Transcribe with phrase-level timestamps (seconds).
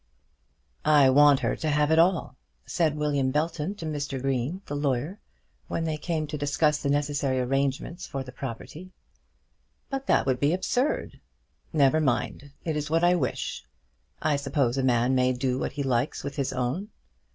[0.83, 4.19] "I want her to have it all," said William Belton to Mr.
[4.19, 5.19] Green, the lawyer,
[5.67, 8.93] when they came to discuss the necessary arrangements for the property.
[9.91, 11.19] "But that would be absurd."
[11.71, 12.51] "Never mind.
[12.65, 13.63] It is what I wish.
[14.23, 16.89] I suppose a man may do what he likes with his own."